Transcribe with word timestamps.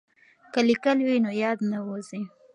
که 0.53 0.59
لیکل 0.69 0.97
وي 1.05 1.17
نو 1.25 1.31
یاد 1.43 1.59
نه 1.71 1.77
وځي. 1.87 2.21